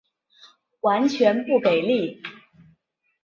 [0.79, 2.23] 完全不给力